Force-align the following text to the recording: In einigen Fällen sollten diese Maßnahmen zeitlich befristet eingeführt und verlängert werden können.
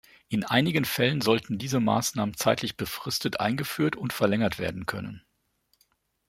In 0.29 0.43
einigen 0.43 0.83
Fällen 0.83 1.21
sollten 1.21 1.59
diese 1.59 1.79
Maßnahmen 1.79 2.35
zeitlich 2.35 2.75
befristet 2.75 3.39
eingeführt 3.39 3.95
und 3.95 4.13
verlängert 4.13 4.57
werden 4.57 4.87
können. 4.87 5.21